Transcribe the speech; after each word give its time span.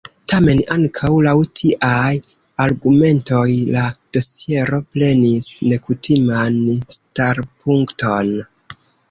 Tamen 0.31 0.59
ankaŭ 0.75 1.09
laŭ 1.25 1.33
tiaj 1.59 2.13
argumentoj 2.65 3.43
la 3.75 3.85
dosiero 4.17 4.81
prenis 4.97 5.51
nekutiman 5.75 6.59
starpunkton. 6.99 8.35